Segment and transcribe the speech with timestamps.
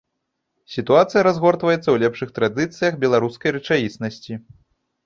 [0.75, 4.33] Сітуацыя разгортваецца ў лепшых традыцыях беларускай рэчаіснасці.